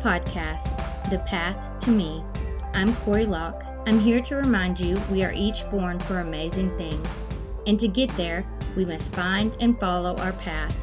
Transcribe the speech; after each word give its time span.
Podcast, 0.00 1.10
The 1.10 1.18
Path 1.20 1.78
to 1.84 1.90
Me. 1.90 2.24
I'm 2.72 2.94
Corey 2.96 3.26
Locke. 3.26 3.62
I'm 3.86 3.98
here 4.00 4.22
to 4.22 4.36
remind 4.36 4.80
you 4.80 4.96
we 5.10 5.22
are 5.24 5.32
each 5.32 5.68
born 5.70 5.98
for 5.98 6.20
amazing 6.20 6.74
things. 6.78 7.06
And 7.66 7.78
to 7.78 7.86
get 7.86 8.08
there, 8.16 8.46
we 8.76 8.86
must 8.86 9.14
find 9.14 9.54
and 9.60 9.78
follow 9.78 10.16
our 10.16 10.32
path. 10.32 10.74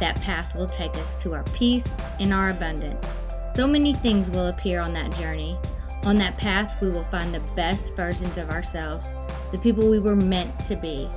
That 0.00 0.20
path 0.20 0.54
will 0.54 0.66
take 0.66 0.94
us 0.96 1.22
to 1.22 1.34
our 1.34 1.44
peace 1.44 1.88
and 2.20 2.30
our 2.32 2.50
abundance. 2.50 3.06
So 3.54 3.66
many 3.66 3.94
things 3.94 4.28
will 4.28 4.48
appear 4.48 4.80
on 4.80 4.92
that 4.92 5.16
journey. 5.16 5.56
On 6.02 6.14
that 6.16 6.36
path, 6.36 6.78
we 6.82 6.90
will 6.90 7.04
find 7.04 7.32
the 7.32 7.52
best 7.54 7.94
versions 7.94 8.36
of 8.36 8.50
ourselves, 8.50 9.06
the 9.50 9.58
people 9.58 9.88
we 9.88 9.98
were 9.98 10.14
meant 10.14 10.58
to 10.66 10.76
be. 10.76 11.08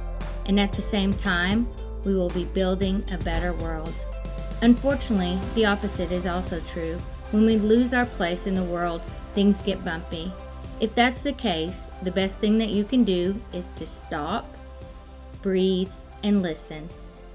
And 0.45 0.57
at 0.57 0.71
the 0.71 0.81
same 0.81 1.13
time, 1.13 1.67
we 2.05 2.15
will 2.15 2.29
be 2.29 2.45
building 2.45 3.03
a 3.11 3.17
better 3.17 3.51
world. 3.53 3.93
Unfortunately, 4.61 5.37
the 5.53 5.65
opposite 5.65 6.13
is 6.13 6.25
also 6.25 6.61
true. 6.61 6.97
When 7.31 7.45
we 7.45 7.57
lose 7.57 7.93
our 7.93 8.05
place 8.05 8.45
in 8.45 8.55
the 8.55 8.63
world, 8.63 9.01
things 9.33 9.61
get 9.61 9.83
bumpy. 9.85 10.31
If 10.81 10.93
that's 10.93 11.21
the 11.21 11.33
case, 11.33 11.81
the 12.03 12.11
best 12.11 12.39
thing 12.39 12.57
that 12.57 12.69
you 12.69 12.83
can 12.83 13.03
do 13.03 13.39
is 13.53 13.67
to 13.77 13.85
stop, 13.85 14.53
breathe, 15.41 15.91
and 16.23 16.41
listen. 16.41 16.89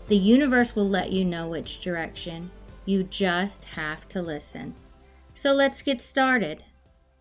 The 0.08 0.16
universe 0.16 0.76
will 0.76 0.88
let 0.88 1.12
you 1.12 1.24
know 1.24 1.48
which 1.48 1.80
direction. 1.80 2.50
You 2.84 3.04
just 3.04 3.64
have 3.64 4.08
to 4.10 4.20
listen. 4.20 4.74
So 5.34 5.52
let's 5.52 5.82
get 5.82 6.00
started. 6.00 6.62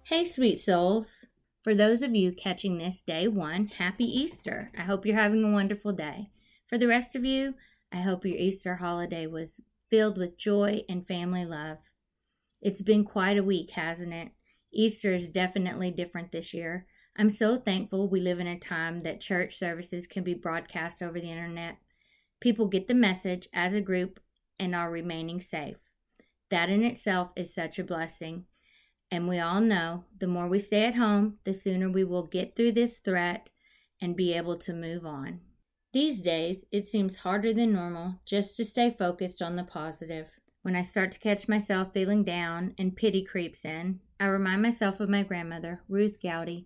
Hey, 0.04 0.26
sweet 0.26 0.60
souls. 0.60 1.26
For 1.64 1.74
those 1.74 2.02
of 2.02 2.14
you 2.14 2.32
catching 2.32 2.78
this 2.78 3.02
day 3.02 3.28
one, 3.28 3.68
happy 3.68 4.06
Easter. 4.06 4.72
I 4.78 4.82
hope 4.82 5.06
you're 5.06 5.16
having 5.16 5.44
a 5.44 5.52
wonderful 5.52 5.94
day. 5.94 6.30
For 6.68 6.78
the 6.78 6.88
rest 6.88 7.16
of 7.16 7.24
you, 7.24 7.56
I 7.92 8.02
hope 8.02 8.26
your 8.26 8.38
Easter 8.38 8.76
holiday 8.76 9.26
was 9.28 9.62
filled 9.90 10.18
with 10.18 10.38
joy 10.38 10.84
and 10.90 11.08
family 11.08 11.46
love. 11.46 11.78
It's 12.66 12.82
been 12.82 13.04
quite 13.04 13.38
a 13.38 13.44
week, 13.44 13.70
hasn't 13.74 14.12
it? 14.12 14.32
Easter 14.74 15.14
is 15.14 15.30
definitely 15.30 15.92
different 15.92 16.32
this 16.32 16.52
year. 16.52 16.88
I'm 17.16 17.30
so 17.30 17.58
thankful 17.58 18.10
we 18.10 18.20
live 18.20 18.40
in 18.40 18.48
a 18.48 18.58
time 18.58 19.02
that 19.02 19.22
church 19.22 19.56
services 19.56 20.08
can 20.08 20.24
be 20.24 20.34
broadcast 20.34 21.04
over 21.04 21.20
the 21.20 21.30
internet. 21.30 21.78
People 22.40 22.68
get 22.68 22.88
the 22.88 22.96
message 22.96 23.48
as 23.54 23.76
a 23.76 23.82
group 23.82 24.20
and 24.58 24.74
are 24.74 24.90
remaining 24.90 25.40
safe. 25.40 25.78
That 26.50 26.72
in 26.72 26.84
itself 26.84 27.32
is 27.36 27.54
such 27.54 27.78
a 27.78 27.84
blessing. 27.84 28.46
And 29.12 29.28
we 29.28 29.38
all 29.38 29.62
know 29.62 30.06
the 30.18 30.26
more 30.26 30.48
we 30.48 30.58
stay 30.58 30.86
at 30.86 30.96
home, 30.96 31.38
the 31.44 31.54
sooner 31.54 31.88
we 31.88 32.04
will 32.04 32.26
get 32.26 32.56
through 32.56 32.72
this 32.72 32.98
threat 32.98 33.52
and 34.02 34.16
be 34.16 34.34
able 34.34 34.58
to 34.58 34.74
move 34.74 35.06
on. 35.06 35.40
These 35.94 36.24
days, 36.24 36.66
it 36.72 36.88
seems 36.88 37.18
harder 37.18 37.54
than 37.54 37.74
normal 37.74 38.16
just 38.26 38.58
to 38.58 38.66
stay 38.66 38.90
focused 38.90 39.44
on 39.44 39.56
the 39.56 39.64
positive. 39.64 40.32
When 40.66 40.76
I 40.76 40.82
start 40.82 41.12
to 41.12 41.20
catch 41.20 41.48
myself 41.48 41.94
feeling 41.94 42.24
down 42.24 42.74
and 42.80 42.96
pity 42.96 43.24
creeps 43.24 43.64
in, 43.64 44.00
I 44.20 44.26
remind 44.26 44.64
myself 44.64 45.00
of 45.00 45.10
my 45.10 45.22
grandmother, 45.22 45.84
Ruth 45.88 46.18
Gowdy. 46.20 46.66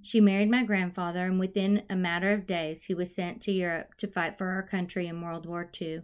She 0.00 0.20
married 0.20 0.48
my 0.48 0.62
grandfather, 0.62 1.26
and 1.26 1.40
within 1.40 1.82
a 1.90 1.96
matter 1.96 2.32
of 2.32 2.46
days, 2.46 2.84
he 2.84 2.94
was 2.94 3.12
sent 3.12 3.42
to 3.42 3.50
Europe 3.50 3.96
to 3.96 4.06
fight 4.06 4.36
for 4.38 4.50
our 4.50 4.62
country 4.62 5.08
in 5.08 5.20
World 5.20 5.44
War 5.44 5.68
II. 5.80 6.02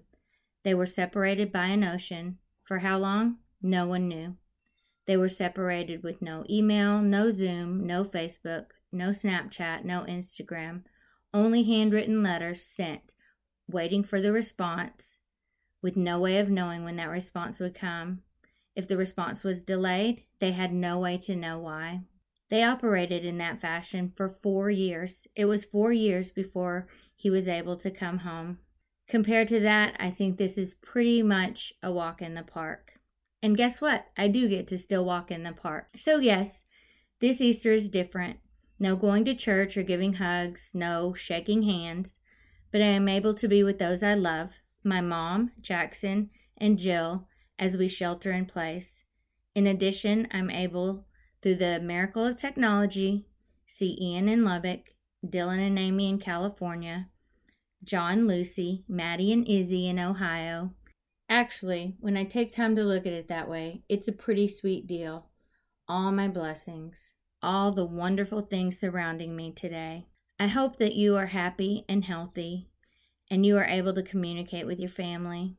They 0.65 0.75
were 0.75 0.85
separated 0.85 1.53
by 1.53 1.67
an 1.67 1.85
ocean. 1.85 2.39
For 2.65 2.81
how 2.81 2.99
long? 2.99 3.37
No 3.63 3.87
one 3.87 4.09
knew. 4.09 4.35
They 5.07 5.17
were 5.17 5.29
separated 5.29 6.03
with 6.03 6.21
no 6.21 6.45
email, 6.51 7.01
no 7.01 7.31
Zoom, 7.31 7.87
no 7.87 8.03
Facebook, 8.03 8.71
no 8.91 9.11
Snapchat, 9.11 9.85
no 9.85 10.05
Instagram 10.09 10.83
only 11.33 11.63
handwritten 11.63 12.21
letters 12.21 12.65
sent, 12.65 13.15
waiting 13.69 14.03
for 14.03 14.21
the 14.21 14.33
response, 14.33 15.19
with 15.83 15.97
no 15.97 16.21
way 16.21 16.39
of 16.39 16.51
knowing 16.51 16.85
when 16.85 16.97
that 16.97 17.09
response 17.09 17.61
would 17.61 17.75
come. 17.75 18.23
If 18.75 18.87
the 18.87 18.97
response 18.97 19.43
was 19.43 19.61
delayed, 19.61 20.25
they 20.41 20.53
had 20.53 20.73
no 20.73 20.99
way 20.99 21.19
to 21.19 21.37
know 21.37 21.59
why. 21.59 22.03
They 22.51 22.63
operated 22.63 23.25
in 23.25 23.39
that 23.39 23.61
fashion 23.61 24.13
for 24.15 24.29
four 24.29 24.71
years. 24.71 25.27
It 25.35 25.45
was 25.45 25.65
four 25.65 25.93
years 25.93 26.31
before 26.31 26.87
he 27.15 27.31
was 27.31 27.49
able 27.49 27.77
to 27.77 27.91
come 27.91 28.19
home. 28.19 28.59
Compared 29.09 29.49
to 29.49 29.61
that, 29.61 29.97
I 29.99 30.11
think 30.11 30.37
this 30.37 30.57
is 30.57 30.75
pretty 30.75 31.23
much 31.23 31.73
a 31.83 31.91
walk 31.91 32.23
in 32.23 32.35
the 32.35 32.43
park. 32.43 32.95
And 33.43 33.57
guess 33.57 33.81
what? 33.81 34.07
I 34.17 34.29
do 34.29 34.49
get 34.49 34.67
to 34.69 34.79
still 34.79 35.05
walk 35.05 35.31
in 35.31 35.43
the 35.43 35.53
park. 35.53 35.89
So, 35.97 36.19
yes, 36.19 36.65
this 37.21 37.41
Easter 37.41 37.73
is 37.73 37.89
different. 37.89 38.39
No 38.79 38.97
going 38.97 39.25
to 39.25 39.35
church 39.35 39.77
or 39.77 39.83
giving 39.83 40.15
hugs, 40.15 40.71
no 40.73 41.15
shaking 41.15 41.63
hands, 41.63 42.19
but 42.71 42.81
I 42.81 42.87
am 42.87 43.09
able 43.09 43.35
to 43.35 43.49
be 43.49 43.63
with 43.63 43.79
those 43.79 44.03
I 44.03 44.15
love 44.15 44.59
my 44.89 45.01
mom, 45.01 45.53
Jackson, 45.61 46.31
and 46.57 46.79
Jill 46.79 47.29
as 47.59 47.77
we 47.77 47.89
shelter 47.89 48.33
in 48.33 48.47
place. 48.47 49.05
In 49.55 49.67
addition, 49.67 50.29
I'm 50.33 50.51
able, 50.51 51.07
through 51.43 51.57
the 51.57 51.81
miracle 51.81 52.25
of 52.25 52.37
technology, 52.37 53.27
see 53.67 53.97
Ian 54.01 54.29
in 54.29 54.45
Lubbock, 54.45 54.95
Dylan 55.25 55.67
and 55.67 55.79
Amy 55.79 56.09
in 56.09 56.19
California, 56.19 57.09
John, 57.85 58.27
Lucy, 58.27 58.85
Maddie, 58.89 59.33
and 59.33 59.47
Izzy 59.47 59.89
in 59.89 59.99
Ohio. 59.99 60.73
Actually, 61.29 61.97
when 62.01 62.17
I 62.17 62.25
take 62.25 62.53
time 62.53 62.75
to 62.77 62.83
look 62.83 63.07
at 63.07 63.13
it 63.13 63.29
that 63.29 63.49
way, 63.49 63.83
it's 63.89 64.09
a 64.09 64.13
pretty 64.13 64.49
sweet 64.49 64.87
deal. 64.87 65.27
All 65.87 66.11
my 66.11 66.29
blessings 66.29 67.13
all 67.43 67.73
the 67.73 67.85
wonderful 67.85 68.41
things 68.43 68.79
surrounding 68.79 69.37
me 69.37 69.53
today. 69.53 70.07
I 70.41 70.49
hope 70.49 70.77
that 70.79 70.95
you 70.95 71.17
are 71.17 71.27
happy 71.27 71.85
and 71.89 72.05
healthy 72.05 72.69
and 73.31 73.45
you 73.45 73.57
are 73.57 73.65
able 73.65 73.95
to 73.95 74.03
communicate 74.03 74.67
with 74.67 74.79
your 74.81 74.89
family. 74.89 75.57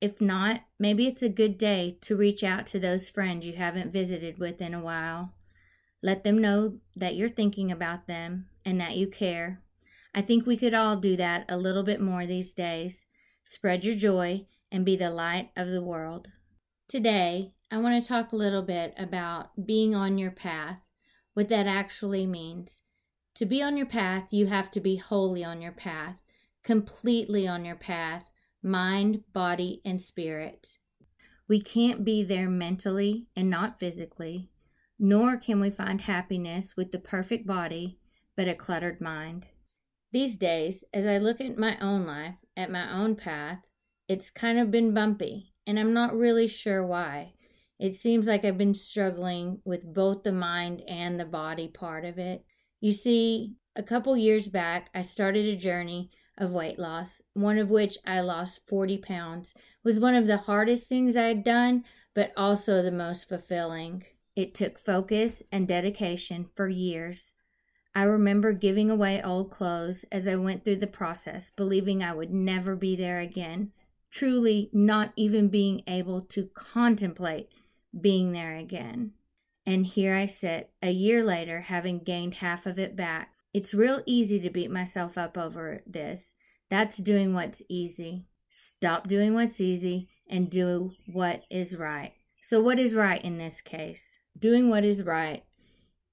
If 0.00 0.20
not, 0.20 0.62
maybe 0.78 1.06
it's 1.06 1.22
a 1.22 1.28
good 1.28 1.58
day 1.58 1.98
to 2.00 2.16
reach 2.16 2.42
out 2.42 2.66
to 2.68 2.80
those 2.80 3.08
friends 3.08 3.46
you 3.46 3.52
haven't 3.52 3.92
visited 3.92 4.38
with 4.38 4.60
in 4.60 4.74
a 4.74 4.80
while. 4.80 5.34
Let 6.02 6.24
them 6.24 6.38
know 6.38 6.78
that 6.96 7.14
you're 7.14 7.28
thinking 7.28 7.70
about 7.70 8.06
them 8.06 8.46
and 8.64 8.80
that 8.80 8.96
you 8.96 9.06
care. 9.06 9.62
I 10.14 10.22
think 10.22 10.44
we 10.44 10.56
could 10.56 10.74
all 10.74 10.96
do 10.96 11.16
that 11.16 11.44
a 11.48 11.56
little 11.56 11.84
bit 11.84 12.00
more 12.00 12.26
these 12.26 12.52
days. 12.52 13.06
Spread 13.44 13.84
your 13.84 13.94
joy 13.94 14.46
and 14.70 14.84
be 14.84 14.96
the 14.96 15.10
light 15.10 15.50
of 15.56 15.68
the 15.68 15.82
world. 15.82 16.28
Today, 16.88 17.52
I 17.70 17.78
want 17.78 18.02
to 18.02 18.08
talk 18.08 18.32
a 18.32 18.36
little 18.36 18.62
bit 18.62 18.94
about 18.98 19.64
being 19.64 19.94
on 19.94 20.18
your 20.18 20.30
path 20.30 20.90
what 21.34 21.48
that 21.48 21.66
actually 21.66 22.26
means. 22.26 22.82
To 23.36 23.46
be 23.46 23.62
on 23.62 23.76
your 23.76 23.86
path, 23.86 24.28
you 24.30 24.46
have 24.46 24.70
to 24.72 24.80
be 24.80 24.96
wholly 24.96 25.42
on 25.42 25.62
your 25.62 25.72
path, 25.72 26.22
completely 26.62 27.46
on 27.46 27.64
your 27.64 27.76
path, 27.76 28.30
mind, 28.62 29.22
body, 29.32 29.80
and 29.84 30.00
spirit. 30.00 30.78
We 31.48 31.60
can't 31.60 32.04
be 32.04 32.22
there 32.22 32.48
mentally 32.48 33.26
and 33.36 33.50
not 33.50 33.78
physically, 33.78 34.50
nor 34.98 35.36
can 35.36 35.60
we 35.60 35.70
find 35.70 36.00
happiness 36.00 36.76
with 36.76 36.92
the 36.92 36.98
perfect 36.98 37.46
body 37.46 37.98
but 38.36 38.48
a 38.48 38.54
cluttered 38.54 39.00
mind. 39.00 39.46
These 40.12 40.38
days, 40.38 40.84
as 40.92 41.06
I 41.06 41.18
look 41.18 41.40
at 41.40 41.58
my 41.58 41.76
own 41.80 42.06
life, 42.06 42.36
at 42.56 42.70
my 42.70 42.92
own 42.92 43.16
path, 43.16 43.70
it's 44.08 44.30
kind 44.30 44.58
of 44.58 44.70
been 44.70 44.94
bumpy, 44.94 45.52
and 45.66 45.78
I'm 45.78 45.92
not 45.92 46.16
really 46.16 46.48
sure 46.48 46.86
why. 46.86 47.34
It 47.78 47.94
seems 47.94 48.26
like 48.26 48.44
I've 48.44 48.58
been 48.58 48.74
struggling 48.74 49.60
with 49.64 49.92
both 49.92 50.22
the 50.22 50.32
mind 50.32 50.82
and 50.86 51.18
the 51.18 51.24
body 51.24 51.68
part 51.68 52.04
of 52.04 52.18
it. 52.18 52.44
You 52.80 52.92
see, 52.92 53.54
a 53.74 53.82
couple 53.82 54.16
years 54.16 54.48
back, 54.48 54.90
I 54.94 55.00
started 55.00 55.46
a 55.46 55.56
journey 55.56 56.10
of 56.38 56.52
weight 56.52 56.78
loss, 56.78 57.22
one 57.34 57.58
of 57.58 57.70
which 57.70 57.98
I 58.06 58.20
lost 58.20 58.66
40 58.66 58.98
pounds. 58.98 59.54
Was 59.84 59.98
one 59.98 60.14
of 60.14 60.26
the 60.26 60.38
hardest 60.38 60.88
things 60.88 61.16
I 61.16 61.24
had 61.24 61.44
done, 61.44 61.84
but 62.14 62.32
also 62.36 62.82
the 62.82 62.90
most 62.90 63.28
fulfilling. 63.28 64.04
It 64.34 64.54
took 64.54 64.78
focus 64.78 65.42
and 65.52 65.68
dedication 65.68 66.48
for 66.54 66.68
years. 66.68 67.32
I 67.94 68.04
remember 68.04 68.52
giving 68.52 68.90
away 68.90 69.22
old 69.22 69.50
clothes 69.50 70.04
as 70.10 70.26
I 70.26 70.36
went 70.36 70.64
through 70.64 70.76
the 70.76 70.86
process, 70.86 71.50
believing 71.50 72.02
I 72.02 72.14
would 72.14 72.32
never 72.32 72.74
be 72.74 72.96
there 72.96 73.20
again, 73.20 73.72
truly 74.10 74.70
not 74.72 75.12
even 75.16 75.48
being 75.48 75.82
able 75.86 76.22
to 76.22 76.48
contemplate 76.54 77.50
being 77.98 78.32
there 78.32 78.56
again. 78.56 79.12
And 79.66 79.86
here 79.86 80.14
I 80.14 80.26
sit, 80.26 80.70
a 80.82 80.90
year 80.90 81.22
later, 81.22 81.60
having 81.60 81.98
gained 81.98 82.34
half 82.34 82.66
of 82.66 82.78
it 82.78 82.96
back. 82.96 83.31
It's 83.52 83.74
real 83.74 84.02
easy 84.06 84.40
to 84.40 84.50
beat 84.50 84.70
myself 84.70 85.18
up 85.18 85.36
over 85.36 85.82
this. 85.86 86.34
That's 86.70 86.96
doing 86.96 87.34
what's 87.34 87.62
easy. 87.68 88.26
Stop 88.48 89.08
doing 89.08 89.34
what's 89.34 89.60
easy 89.60 90.08
and 90.28 90.50
do 90.50 90.92
what 91.06 91.42
is 91.50 91.76
right. 91.76 92.12
So, 92.40 92.62
what 92.62 92.78
is 92.78 92.94
right 92.94 93.22
in 93.22 93.38
this 93.38 93.60
case? 93.60 94.18
Doing 94.38 94.70
what 94.70 94.84
is 94.84 95.02
right 95.02 95.44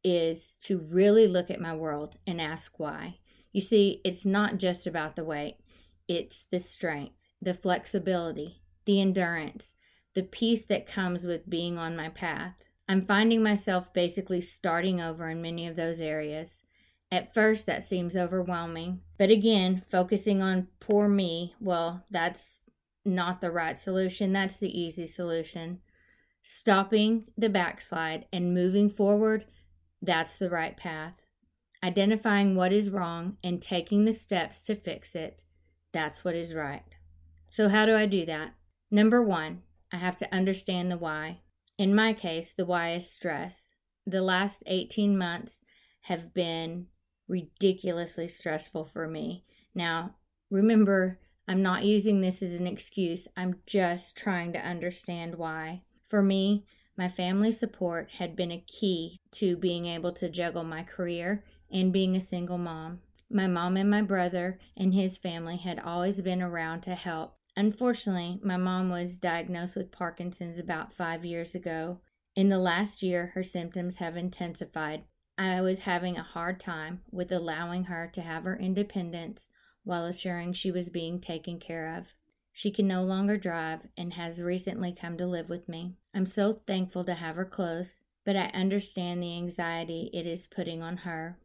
is 0.03 0.55
to 0.61 0.77
really 0.77 1.27
look 1.27 1.49
at 1.49 1.61
my 1.61 1.75
world 1.75 2.17
and 2.27 2.39
ask 2.39 2.79
why. 2.79 3.19
You 3.51 3.61
see, 3.61 4.01
it's 4.03 4.25
not 4.25 4.57
just 4.57 4.85
about 4.85 5.15
the 5.15 5.23
weight, 5.23 5.57
it's 6.07 6.45
the 6.51 6.59
strength, 6.59 7.27
the 7.41 7.53
flexibility, 7.53 8.61
the 8.85 9.01
endurance, 9.01 9.73
the 10.13 10.23
peace 10.23 10.65
that 10.65 10.85
comes 10.85 11.23
with 11.23 11.49
being 11.49 11.77
on 11.77 11.95
my 11.95 12.09
path. 12.09 12.55
I'm 12.87 13.05
finding 13.05 13.43
myself 13.43 13.93
basically 13.93 14.41
starting 14.41 14.99
over 14.99 15.29
in 15.29 15.41
many 15.41 15.67
of 15.67 15.75
those 15.75 16.01
areas. 16.01 16.63
At 17.11 17.33
first, 17.33 17.65
that 17.65 17.83
seems 17.83 18.15
overwhelming. 18.15 19.01
But 19.17 19.31
again, 19.31 19.81
focusing 19.89 20.41
on 20.41 20.67
poor 20.79 21.07
me, 21.07 21.55
well, 21.59 22.05
that's 22.11 22.59
not 23.03 23.41
the 23.41 23.51
right 23.51 23.77
solution. 23.77 24.31
That's 24.31 24.59
the 24.59 24.79
easy 24.79 25.07
solution. 25.07 25.79
Stopping 26.43 27.25
the 27.37 27.49
backslide 27.49 28.27
and 28.31 28.53
moving 28.53 28.89
forward, 28.89 29.45
that's 30.01 30.37
the 30.37 30.49
right 30.49 30.77
path. 30.77 31.23
Identifying 31.83 32.55
what 32.55 32.71
is 32.71 32.89
wrong 32.89 33.37
and 33.43 33.61
taking 33.61 34.05
the 34.05 34.13
steps 34.13 34.63
to 34.65 34.75
fix 34.75 35.15
it, 35.15 35.43
that's 35.91 36.23
what 36.23 36.35
is 36.35 36.53
right. 36.53 36.83
So, 37.49 37.69
how 37.69 37.85
do 37.85 37.95
I 37.95 38.05
do 38.05 38.25
that? 38.25 38.53
Number 38.91 39.23
one, 39.23 39.63
I 39.91 39.97
have 39.97 40.15
to 40.17 40.33
understand 40.33 40.91
the 40.91 40.97
why. 40.97 41.41
In 41.77 41.95
my 41.95 42.13
case, 42.13 42.53
the 42.53 42.65
why 42.65 42.93
is 42.93 43.09
stress. 43.09 43.69
The 44.05 44.21
last 44.21 44.63
18 44.67 45.17
months 45.17 45.63
have 46.01 46.33
been 46.33 46.87
ridiculously 47.29 48.27
stressful 48.27 48.83
for 48.83 49.07
me. 49.07 49.45
Now, 49.73 50.15
remember, 50.49 51.19
I'm 51.47 51.61
not 51.61 51.85
using 51.85 52.19
this 52.19 52.43
as 52.43 52.55
an 52.55 52.67
excuse, 52.67 53.27
I'm 53.37 53.61
just 53.65 54.17
trying 54.17 54.51
to 54.53 54.59
understand 54.59 55.35
why. 55.35 55.83
For 56.03 56.21
me, 56.21 56.65
my 56.97 57.07
family 57.07 57.53
support 57.53 58.11
had 58.17 58.35
been 58.35 58.51
a 58.51 58.65
key 58.67 59.19
to 59.31 59.55
being 59.55 59.85
able 59.85 60.11
to 60.13 60.29
juggle 60.29 60.65
my 60.65 60.83
career 60.83 61.45
and 61.71 61.93
being 61.93 62.15
a 62.15 62.21
single 62.21 62.57
mom. 62.57 62.99
My 63.31 63.47
mom 63.47 63.77
and 63.77 63.89
my 63.89 64.01
brother 64.01 64.59
and 64.75 64.93
his 64.93 65.17
family 65.17 65.57
had 65.57 65.79
always 65.79 66.19
been 66.19 66.41
around 66.41 66.81
to 66.81 66.95
help. 66.95 67.35
Unfortunately, 67.55 68.39
my 68.43 68.57
mom 68.57 68.89
was 68.89 69.19
diagnosed 69.19 69.75
with 69.75 69.91
Parkinson's 69.91 70.59
about 70.59 70.93
five 70.93 71.23
years 71.23 71.55
ago. 71.55 71.99
In 72.35 72.49
the 72.49 72.57
last 72.57 73.03
year, 73.03 73.31
her 73.33 73.43
symptoms 73.43 73.97
have 73.97 74.17
intensified. 74.17 75.03
I 75.39 75.61
was 75.61 75.81
having 75.81 76.17
a 76.17 76.23
hard 76.23 76.59
time 76.59 76.99
with 77.11 77.31
allowing 77.31 77.85
her 77.85 78.09
to 78.11 78.21
have 78.21 78.43
her 78.43 78.57
independence 78.57 79.47
while 79.85 80.03
assuring 80.03 80.51
she 80.51 80.69
was 80.69 80.89
being 80.89 81.21
taken 81.21 81.59
care 81.59 81.95
of. 81.95 82.07
She 82.51 82.71
can 82.71 82.89
no 82.89 83.03
longer 83.03 83.37
drive 83.37 83.87
and 83.95 84.15
has 84.15 84.41
recently 84.41 84.91
come 84.91 85.17
to 85.17 85.25
live 85.25 85.49
with 85.49 85.69
me. 85.69 85.95
I'm 86.13 86.25
so 86.25 86.59
thankful 86.67 87.05
to 87.05 87.13
have 87.13 87.37
her 87.37 87.45
close, 87.45 87.99
but 88.25 88.35
I 88.35 88.51
understand 88.53 89.23
the 89.23 89.37
anxiety 89.37 90.09
it 90.13 90.27
is 90.27 90.45
putting 90.45 90.81
on 90.81 90.97
her. 90.97 91.39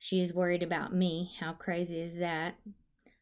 She 0.00 0.20
is 0.20 0.34
worried 0.34 0.64
about 0.64 0.92
me. 0.92 1.30
How 1.38 1.52
crazy 1.52 2.00
is 2.00 2.16
that? 2.16 2.56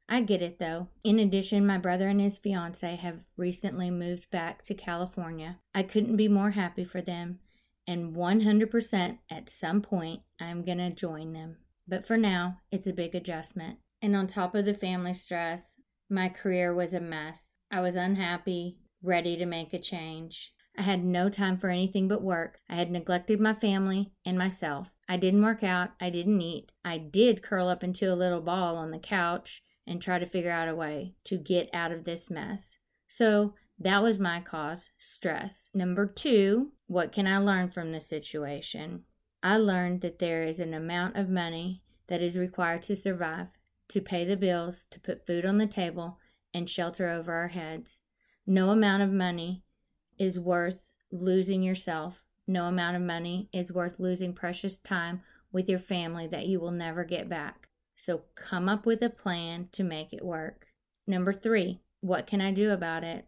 I 0.08 0.22
get 0.22 0.40
it 0.40 0.58
though. 0.58 0.88
In 1.04 1.18
addition, 1.18 1.66
my 1.66 1.76
brother 1.76 2.08
and 2.08 2.22
his 2.22 2.38
fiance 2.38 2.96
have 2.96 3.26
recently 3.36 3.90
moved 3.90 4.30
back 4.30 4.62
to 4.62 4.72
California. 4.72 5.58
I 5.74 5.82
couldn't 5.82 6.16
be 6.16 6.28
more 6.28 6.52
happy 6.52 6.84
for 6.84 7.02
them, 7.02 7.40
and 7.86 8.14
100% 8.14 9.18
at 9.30 9.50
some 9.50 9.82
point 9.82 10.20
I'm 10.40 10.64
going 10.64 10.78
to 10.78 10.90
join 10.90 11.32
them. 11.32 11.58
But 11.88 12.04
for 12.04 12.16
now, 12.16 12.58
it's 12.70 12.86
a 12.86 12.92
big 12.92 13.14
adjustment. 13.14 13.78
And 14.02 14.16
on 14.16 14.26
top 14.26 14.54
of 14.54 14.64
the 14.64 14.74
family 14.74 15.14
stress, 15.14 15.76
my 16.10 16.28
career 16.28 16.74
was 16.74 16.94
a 16.94 17.00
mess. 17.00 17.44
I 17.70 17.80
was 17.80 17.94
unhappy, 17.94 18.78
ready 19.02 19.36
to 19.36 19.46
make 19.46 19.72
a 19.72 19.78
change. 19.78 20.52
I 20.78 20.82
had 20.82 21.04
no 21.04 21.28
time 21.30 21.56
for 21.56 21.70
anything 21.70 22.06
but 22.06 22.22
work. 22.22 22.58
I 22.68 22.74
had 22.74 22.90
neglected 22.90 23.40
my 23.40 23.54
family 23.54 24.12
and 24.26 24.36
myself. 24.36 24.92
I 25.08 25.16
didn't 25.16 25.42
work 25.42 25.64
out. 25.64 25.90
I 26.00 26.10
didn't 26.10 26.40
eat. 26.42 26.70
I 26.84 26.98
did 26.98 27.42
curl 27.42 27.68
up 27.68 27.82
into 27.82 28.12
a 28.12 28.14
little 28.14 28.42
ball 28.42 28.76
on 28.76 28.90
the 28.90 28.98
couch 28.98 29.62
and 29.86 30.02
try 30.02 30.18
to 30.18 30.26
figure 30.26 30.50
out 30.50 30.68
a 30.68 30.74
way 30.74 31.14
to 31.24 31.38
get 31.38 31.70
out 31.72 31.92
of 31.92 32.04
this 32.04 32.28
mess. 32.28 32.76
So 33.08 33.54
that 33.78 34.02
was 34.02 34.18
my 34.18 34.40
cause 34.40 34.90
stress. 34.98 35.68
Number 35.74 36.06
two, 36.06 36.72
what 36.86 37.12
can 37.12 37.26
I 37.26 37.38
learn 37.38 37.68
from 37.68 37.92
the 37.92 38.00
situation? 38.00 39.04
I 39.42 39.58
learned 39.58 40.00
that 40.00 40.18
there 40.18 40.44
is 40.44 40.58
an 40.58 40.72
amount 40.72 41.16
of 41.16 41.28
money 41.28 41.82
that 42.08 42.22
is 42.22 42.38
required 42.38 42.82
to 42.82 42.96
survive, 42.96 43.48
to 43.88 44.00
pay 44.00 44.24
the 44.24 44.36
bills, 44.36 44.86
to 44.90 45.00
put 45.00 45.26
food 45.26 45.44
on 45.44 45.58
the 45.58 45.66
table, 45.66 46.18
and 46.54 46.70
shelter 46.70 47.08
over 47.08 47.32
our 47.34 47.48
heads. 47.48 48.00
No 48.46 48.70
amount 48.70 49.02
of 49.02 49.10
money 49.12 49.62
is 50.18 50.40
worth 50.40 50.90
losing 51.12 51.62
yourself. 51.62 52.24
No 52.46 52.64
amount 52.64 52.96
of 52.96 53.02
money 53.02 53.48
is 53.52 53.72
worth 53.72 54.00
losing 54.00 54.32
precious 54.32 54.78
time 54.78 55.22
with 55.52 55.68
your 55.68 55.78
family 55.78 56.26
that 56.28 56.46
you 56.46 56.60
will 56.60 56.70
never 56.70 57.04
get 57.04 57.28
back. 57.28 57.68
So 57.94 58.22
come 58.34 58.68
up 58.68 58.86
with 58.86 59.02
a 59.02 59.10
plan 59.10 59.68
to 59.72 59.82
make 59.82 60.12
it 60.12 60.24
work. 60.24 60.66
Number 61.06 61.32
three, 61.32 61.80
what 62.00 62.26
can 62.26 62.40
I 62.40 62.52
do 62.52 62.70
about 62.70 63.04
it? 63.04 63.26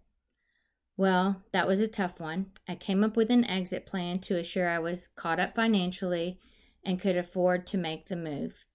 Well, 0.98 1.42
that 1.52 1.66
was 1.66 1.80
a 1.80 1.88
tough 1.88 2.20
one. 2.20 2.50
I 2.68 2.74
came 2.74 3.02
up 3.02 3.16
with 3.16 3.30
an 3.30 3.46
exit 3.46 3.86
plan 3.86 4.18
to 4.20 4.36
assure 4.36 4.68
I 4.68 4.78
was 4.78 5.08
caught 5.08 5.40
up 5.40 5.54
financially 5.54 6.38
and 6.84 7.00
could 7.00 7.16
afford 7.16 7.66
to 7.68 7.78
make 7.78 8.06
the 8.08 8.16
move. 8.16 8.66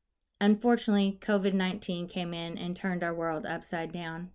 Unfortunately, 0.41 1.19
COVID 1.21 1.53
19 1.53 2.07
came 2.07 2.33
in 2.33 2.57
and 2.57 2.75
turned 2.75 3.03
our 3.03 3.13
world 3.13 3.45
upside 3.45 3.91
down. 3.91 4.31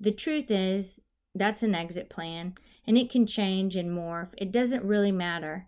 The 0.00 0.12
truth 0.12 0.50
is, 0.50 0.98
that's 1.34 1.62
an 1.62 1.74
exit 1.74 2.08
plan, 2.08 2.54
and 2.86 2.96
it 2.96 3.10
can 3.10 3.26
change 3.26 3.76
and 3.76 3.90
morph. 3.90 4.30
It 4.38 4.50
doesn't 4.50 4.82
really 4.82 5.12
matter 5.12 5.66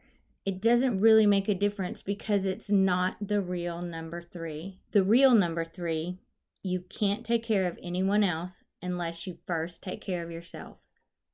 it 0.49 0.63
doesn't 0.63 1.03
really 1.03 1.27
make 1.27 1.47
a 1.47 1.55
difference 1.55 2.01
because 2.01 2.47
it's 2.47 2.71
not 2.71 3.17
the 3.21 3.43
real 3.43 3.83
number 3.83 4.23
three. 4.23 4.79
The 4.93 5.05
real 5.05 5.35
number 5.35 5.63
three, 5.63 6.21
you 6.63 6.81
can't 6.89 7.23
take 7.23 7.43
care 7.43 7.67
of 7.67 7.79
anyone 7.83 8.25
else 8.25 8.63
unless 8.81 9.27
you 9.27 9.37
first 9.47 9.83
take 9.83 10.01
care 10.01 10.25
of 10.25 10.31
yourself. 10.31 10.88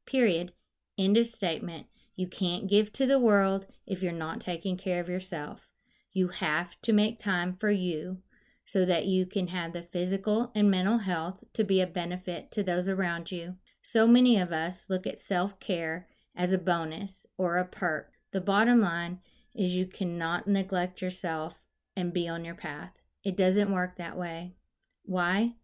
Period. 0.07 0.53
End 0.99 1.17
of 1.17 1.27
statement. 1.27 1.87
You 2.17 2.29
can't 2.29 2.69
give 2.69 2.93
to 2.93 3.07
the 3.07 3.19
world 3.19 3.67
if 3.87 4.03
you're 4.03 4.13
not 4.13 4.41
taking 4.41 4.77
care 4.77 5.01
of 5.01 5.09
yourself. 5.09 5.69
You 6.13 6.29
have 6.29 6.81
to 6.83 6.93
make 6.93 7.19
time 7.19 7.57
for 7.57 7.71
you 7.71 8.19
so 8.67 8.85
that 8.85 9.07
you 9.07 9.27
can 9.27 9.49
have 9.49 9.73
the 9.73 9.83
physical 9.83 10.53
and 10.55 10.71
mental 10.71 10.99
health 10.99 11.43
to 11.55 11.65
be 11.65 11.81
a 11.81 11.87
benefit 11.87 12.53
to 12.53 12.63
those 12.63 12.89
around 12.89 13.33
you. 13.33 13.57
So 13.83 14.07
many 14.07 14.39
of 14.39 14.53
us 14.53 14.85
look 14.89 15.07
at 15.07 15.19
self 15.19 15.59
care 15.59 16.07
as 16.37 16.53
a 16.53 16.59
bonus 16.59 17.27
or 17.37 17.59
a 17.59 17.65
perk 17.65 18.15
the 18.35 18.41
bottom 18.41 18.81
line 18.81 19.21
is 19.55 19.77
you 19.77 19.87
cannot 19.87 20.49
neglect 20.49 21.01
yourself 21.01 21.61
and 21.97 22.13
be 22.13 22.29
on 22.29 22.45
your 22.45 22.57
path. 22.57 22.91
It 23.23 23.37
doesn't 23.37 23.73
work 23.73 23.97
that 23.97 24.19
way. 24.19 24.57
Why? 25.05 25.55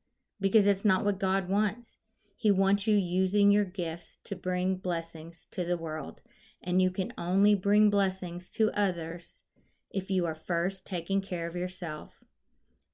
Because 0.41 0.69
it's 0.69 0.85
not 0.85 1.05
what 1.05 1.19
God 1.19 1.49
wants. 1.49 1.97
He 2.41 2.51
wants 2.51 2.87
you 2.87 2.97
using 2.97 3.51
your 3.51 3.67
gifts 3.67 4.17
to 4.25 4.35
bring 4.35 4.77
blessings 4.77 5.47
to 5.51 5.63
the 5.63 5.77
world, 5.77 6.23
and 6.63 6.81
you 6.81 6.91
can 6.91 7.13
only 7.19 7.55
bring 7.55 7.91
blessings 7.91 8.49
to 8.53 8.73
others 8.73 9.43
if 9.91 10.11
you 10.11 10.25
are 10.25 10.35
first 10.35 10.87
taking 10.87 11.20
care 11.20 11.47
of 11.47 11.55
yourself. 11.55 12.25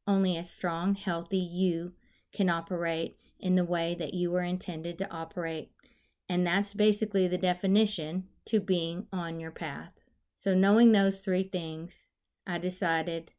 Only 0.05 0.37
a 0.37 0.43
strong, 0.43 0.97
healthy 0.97 1.39
you 1.39 1.93
can 2.35 2.51
operate 2.51 3.19
in 3.39 3.55
the 3.55 3.65
way 3.65 3.95
that 3.97 4.15
you 4.15 4.33
were 4.33 4.43
intended 4.43 4.99
to 4.99 5.11
operate. 5.13 5.71
And 6.29 6.45
that's 6.45 6.75
basically 6.75 7.29
the 7.29 7.39
definition 7.39 8.25
to 8.47 8.59
being 8.59 9.07
on 9.13 9.39
your 9.39 9.53
path. 9.53 9.93
So, 10.39 10.57
knowing 10.57 10.91
those 10.91 11.21
three 11.21 11.45
things, 11.45 12.09
I 12.49 12.59
decided 12.59 13.31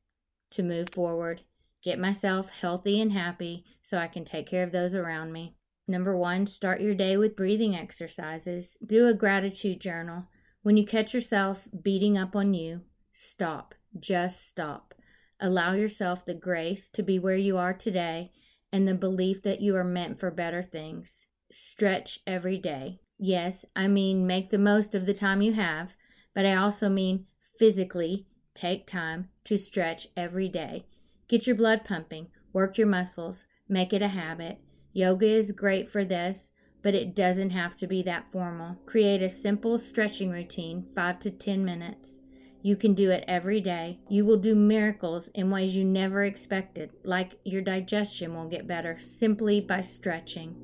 to 0.51 0.63
move 0.63 0.87
forward, 0.93 1.41
get 1.83 1.99
myself 1.99 2.49
healthy 2.49 3.01
and 3.01 3.11
happy 3.11 3.65
so 3.83 3.97
I 3.97 4.07
can 4.07 4.23
take 4.23 4.47
care 4.47 4.63
of 4.63 4.71
those 4.71 4.95
around 4.95 5.33
me. 5.33 5.56
Number 5.87 6.17
one, 6.17 6.45
start 6.45 6.81
your 6.81 6.95
day 6.95 7.15
with 7.15 7.35
breathing 7.35 7.75
exercises. 7.75 8.75
Do 8.85 9.07
a 9.07 9.13
gratitude 9.13 9.79
journal. 9.79 10.27
When 10.61 10.75
you 10.75 10.85
catch 10.85 11.13
yourself 11.13 11.67
beating 11.81 12.17
up 12.17 12.35
on 12.35 12.53
you, 12.53 12.81
stop. 13.13 13.73
Just 13.97 14.47
stop. 14.47 14.93
Allow 15.39 15.73
yourself 15.73 16.25
the 16.25 16.33
grace 16.33 16.89
to 16.89 17.03
be 17.03 17.19
where 17.19 17.37
you 17.37 17.57
are 17.57 17.73
today 17.73 18.31
and 18.73 18.87
the 18.87 18.95
belief 18.95 19.41
that 19.43 19.61
you 19.61 19.75
are 19.75 19.83
meant 19.83 20.19
for 20.19 20.29
better 20.29 20.61
things. 20.61 21.25
Stretch 21.49 22.19
every 22.27 22.57
day. 22.57 22.99
Yes, 23.17 23.65
I 23.75 23.87
mean 23.87 24.27
make 24.27 24.49
the 24.49 24.57
most 24.57 24.93
of 24.93 25.05
the 25.05 25.13
time 25.13 25.41
you 25.41 25.53
have, 25.53 25.95
but 26.35 26.45
I 26.45 26.55
also 26.55 26.89
mean 26.89 27.27
physically 27.57 28.27
take 28.53 28.85
time 28.85 29.29
to 29.45 29.57
stretch 29.57 30.07
every 30.17 30.49
day. 30.49 30.85
Get 31.29 31.47
your 31.47 31.55
blood 31.55 31.85
pumping, 31.85 32.27
work 32.51 32.77
your 32.77 32.87
muscles, 32.87 33.45
make 33.69 33.93
it 33.93 34.01
a 34.01 34.09
habit. 34.09 34.59
Yoga 34.97 35.27
is 35.27 35.51
great 35.51 35.87
for 35.87 36.03
this, 36.03 36.49
but 36.81 36.95
it 36.95 37.15
doesn't 37.15 37.51
have 37.51 37.75
to 37.75 37.85
be 37.85 38.01
that 38.01 38.31
formal. 38.31 38.79
Create 38.87 39.21
a 39.21 39.29
simple 39.29 39.77
stretching 39.77 40.31
routine, 40.31 40.87
5 40.95 41.19
to 41.19 41.29
10 41.29 41.63
minutes. 41.63 42.17
You 42.63 42.75
can 42.75 42.95
do 42.95 43.11
it 43.11 43.23
every 43.27 43.61
day. 43.61 43.99
You 44.09 44.25
will 44.25 44.37
do 44.37 44.55
miracles 44.55 45.29
in 45.35 45.51
ways 45.51 45.75
you 45.75 45.83
never 45.83 46.23
expected, 46.23 46.89
like 47.03 47.37
your 47.43 47.61
digestion 47.61 48.33
will 48.33 48.49
get 48.49 48.65
better 48.65 48.97
simply 48.99 49.61
by 49.61 49.81
stretching. 49.81 50.55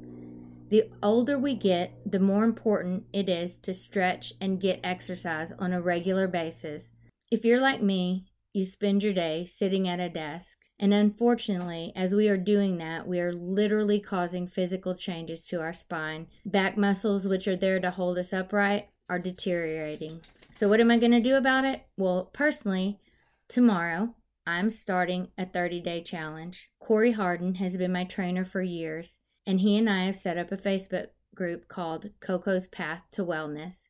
The 0.70 0.90
older 1.04 1.38
we 1.38 1.54
get, 1.54 1.92
the 2.04 2.20
more 2.20 2.44
important 2.44 3.04
it 3.13 3.30
is 3.30 3.60
to 3.60 3.72
stretch 3.72 4.34
and 4.42 4.60
get 4.60 4.80
exercise 4.84 5.54
on 5.60 5.74
a 5.74 5.82
regular 5.82 6.28
basis. 6.28 6.90
If 7.30 7.46
you're 7.46 7.62
like 7.62 7.84
me, 7.84 8.25
you 8.52 8.66
spend 8.66 9.04
your 9.04 9.13
day 9.13 9.46
sitting 9.46 9.88
at 9.88 10.00
a 10.00 10.10
desk. 10.10 10.58
And 10.84 10.94
unfortunately, 10.94 11.94
as 11.96 12.13
we 12.13 12.28
are 12.28 12.36
doing 12.36 12.78
that, 12.80 13.08
we 13.08 13.22
are 13.22 13.32
literally 13.32 14.02
causing 14.02 14.46
physical 14.48 14.94
changes 14.96 15.48
to 15.48 15.62
our 15.62 15.72
spine. 15.72 16.28
Back 16.46 16.75
muscles, 16.75 17.25
which 17.25 17.48
are 17.48 17.56
there 17.56 17.80
to 17.80 17.90
hold 17.90 18.18
us 18.18 18.34
upright, 18.34 18.90
are 19.08 19.18
deteriorating. 19.18 20.20
So, 20.52 20.68
what 20.68 20.82
am 20.82 20.92
I 20.92 20.98
going 20.98 21.13
to 21.13 21.22
do 21.22 21.38
about 21.38 21.63
it? 21.63 21.86
Well, 21.96 22.30
personally, 22.34 23.00
tomorrow 23.48 24.13
I'm 24.46 24.70
starting 24.70 25.30
a 25.38 25.46
30 25.46 25.80
day 25.80 26.04
challenge. 26.04 26.70
Corey 26.82 27.13
Harden 27.13 27.56
has 27.56 27.78
been 27.78 27.94
my 27.94 28.04
trainer 28.04 28.44
for 28.44 28.62
years 28.62 29.20
and 29.48 29.62
he 29.62 29.78
and 29.78 29.90
I 29.90 30.04
have 30.08 30.18
set 30.18 30.38
up 30.38 30.52
a 30.52 30.58
Facebook 30.58 31.08
group 31.34 31.70
called 31.70 32.10
Coco's 32.20 32.68
Path 32.68 33.04
to 33.13 33.24
Wellness. 33.24 33.88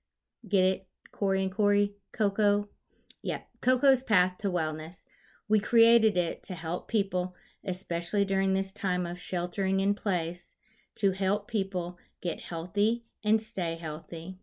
Get 0.48 0.64
it? 0.64 0.88
Corey 1.12 1.42
and 1.42 1.52
Corey? 1.52 1.96
Coco? 2.12 2.70
Yeah, 3.24 3.40
Coco's 3.62 4.04
Path 4.04 4.38
to 4.42 4.52
Wellness. 4.52 5.06
We 5.48 5.60
created 5.60 6.18
it 6.18 6.44
to 6.44 6.54
help 6.54 6.88
people, 6.88 7.36
especially 7.66 8.26
during 8.26 8.54
this 8.54 8.74
time 8.74 9.06
of 9.06 9.20
sheltering 9.20 9.80
in 9.80 9.94
place, 9.94 10.54
to 10.96 11.12
help 11.12 11.48
people 11.48 11.98
get 12.22 12.40
healthy 12.42 13.06
and 13.24 13.42
stay 13.42 13.76
healthy. 13.76 14.38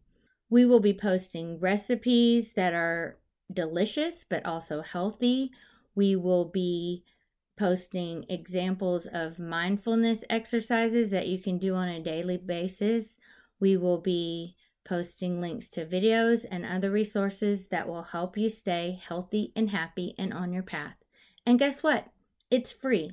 We 0.48 0.64
will 0.64 0.80
be 0.80 0.94
posting 0.94 1.60
recipes 1.60 2.54
that 2.54 2.74
are 2.74 3.18
delicious 3.52 4.24
but 4.28 4.44
also 4.44 4.82
healthy. 4.82 5.50
We 5.94 6.16
will 6.16 6.44
be 6.46 7.04
posting 7.58 8.24
examples 8.28 9.06
of 9.06 9.38
mindfulness 9.38 10.24
exercises 10.30 11.10
that 11.10 11.28
you 11.28 11.38
can 11.38 11.58
do 11.58 11.74
on 11.74 11.88
a 11.88 12.02
daily 12.02 12.38
basis. 12.38 13.18
We 13.60 13.76
will 13.76 13.98
be 13.98 14.56
posting 14.84 15.40
links 15.40 15.68
to 15.70 15.86
videos 15.86 16.44
and 16.50 16.64
other 16.64 16.90
resources 16.90 17.68
that 17.68 17.88
will 17.88 18.02
help 18.02 18.36
you 18.36 18.48
stay 18.48 19.00
healthy 19.06 19.52
and 19.54 19.70
happy 19.70 20.14
and 20.18 20.32
on 20.32 20.52
your 20.52 20.62
path. 20.62 20.96
And 21.46 21.58
guess 21.58 21.82
what? 21.82 22.06
It's 22.50 22.72
free. 22.72 23.12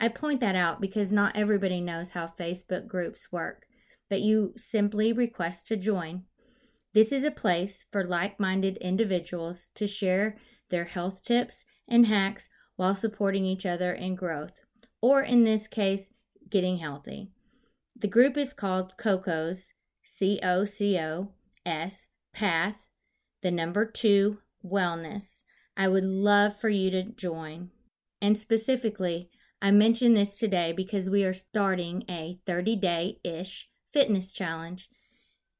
I 0.00 0.08
point 0.08 0.40
that 0.40 0.56
out 0.56 0.80
because 0.80 1.12
not 1.12 1.36
everybody 1.36 1.80
knows 1.80 2.12
how 2.12 2.26
Facebook 2.26 2.86
groups 2.86 3.30
work, 3.30 3.66
but 4.08 4.22
you 4.22 4.54
simply 4.56 5.12
request 5.12 5.66
to 5.68 5.76
join. 5.76 6.24
This 6.94 7.12
is 7.12 7.24
a 7.24 7.30
place 7.30 7.84
for 7.90 8.02
like 8.02 8.40
minded 8.40 8.76
individuals 8.78 9.70
to 9.74 9.86
share 9.86 10.38
their 10.70 10.84
health 10.84 11.22
tips 11.22 11.64
and 11.86 12.06
hacks 12.06 12.48
while 12.76 12.94
supporting 12.94 13.44
each 13.44 13.66
other 13.66 13.92
in 13.92 14.14
growth, 14.14 14.60
or 15.02 15.20
in 15.22 15.44
this 15.44 15.68
case, 15.68 16.10
getting 16.48 16.78
healthy. 16.78 17.30
The 17.94 18.08
group 18.08 18.38
is 18.38 18.54
called 18.54 18.94
COCOS, 18.96 19.72
C 20.02 20.40
O 20.42 20.64
C 20.64 20.98
O 20.98 21.28
S, 21.64 22.06
Path, 22.32 22.86
the 23.42 23.50
number 23.50 23.84
two, 23.84 24.38
Wellness. 24.64 25.42
I 25.76 25.88
would 25.88 26.04
love 26.04 26.58
for 26.60 26.68
you 26.68 26.90
to 26.90 27.02
join. 27.04 27.70
And 28.20 28.36
specifically, 28.36 29.30
I 29.62 29.70
mention 29.70 30.14
this 30.14 30.36
today 30.36 30.72
because 30.72 31.08
we 31.08 31.24
are 31.24 31.32
starting 31.32 32.04
a 32.08 32.38
30 32.46 32.76
day 32.76 33.18
ish 33.24 33.68
fitness 33.92 34.32
challenge. 34.32 34.88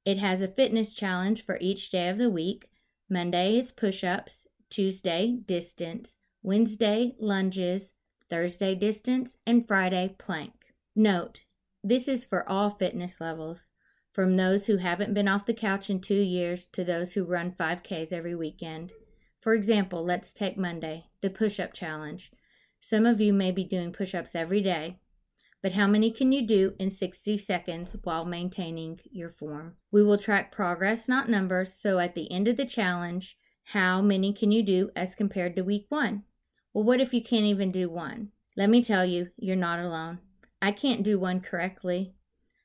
It 0.05 0.19
has 0.19 0.41
a 0.41 0.49
fitness 0.49 0.95
challenge 0.95 1.45
for 1.45 1.59
each 1.61 1.91
day 1.91 2.09
of 2.09 2.19
the 2.19 2.31
week. 2.31 2.69
Monday 3.09 3.59
is 3.59 3.71
push 3.71 4.05
ups, 4.05 4.47
Tuesday, 4.71 5.39
distance, 5.47 6.19
Wednesday, 6.43 7.15
lunges, 7.19 7.93
Thursday, 8.29 8.75
distance, 8.75 9.37
and 9.47 9.67
Friday, 9.67 10.15
plank. 10.19 10.53
Note, 10.95 11.41
this 11.83 12.07
is 12.07 12.25
for 12.25 12.49
all 12.49 12.71
fitness 12.71 13.21
levels, 13.21 13.70
from 14.11 14.37
those 14.37 14.67
who 14.67 14.79
haven't 14.79 15.15
been 15.15 15.29
off 15.29 15.47
the 15.47 15.55
couch 15.55 15.89
in 15.89 16.01
two 16.01 16.15
years 16.15 16.67
to 16.67 16.85
those 16.85 17.13
who 17.13 17.25
run 17.25 17.53
5Ks 17.53 18.13
every 18.13 18.35
weekend. 18.35 18.93
For 19.41 19.55
example, 19.55 20.05
let's 20.05 20.35
take 20.35 20.59
Monday, 20.59 21.07
the 21.23 21.31
push 21.31 21.61
up 21.61 21.73
challenge. 21.73 22.33
Some 22.81 23.07
of 23.07 23.21
you 23.21 23.33
may 23.33 23.53
be 23.53 23.65
doing 23.65 23.93
push 23.93 24.15
ups 24.15 24.35
every 24.35 24.61
day, 24.61 24.99
but 25.63 25.73
how 25.73 25.87
many 25.87 26.11
can 26.11 26.33
you 26.33 26.47
do 26.47 26.75
in 26.79 26.91
60 26.91 27.39
seconds 27.39 27.95
while 28.03 28.25
maintaining 28.25 29.01
your 29.11 29.29
form? 29.29 29.77
We 29.93 30.03
will 30.03 30.19
track 30.19 30.51
progress, 30.51 31.07
not 31.07 31.29
numbers, 31.29 31.73
so 31.73 31.99
at 31.99 32.15
the 32.15 32.31
end 32.33 32.49
of 32.49 32.57
the 32.57 32.65
challenge, 32.65 33.37
how 33.65 34.03
many 34.03 34.33
can 34.33 34.51
you 34.51 34.63
do 34.63 34.91
as 34.97 35.15
compared 35.15 35.55
to 35.57 35.63
week 35.63 35.87
one? 35.89 36.25
Well, 36.73 36.85
what 36.85 37.01
if 37.01 37.15
you 37.15 37.23
can't 37.23 37.45
even 37.45 37.71
do 37.71 37.89
one? 37.89 38.33
Let 38.57 38.71
me 38.71 38.83
tell 38.83 39.05
you, 39.05 39.29
you're 39.37 39.57
not 39.57 39.79
alone. 39.79 40.19
I 40.61 40.73
can't 40.73 41.05
do 41.05 41.19
one 41.19 41.41
correctly. 41.41 42.15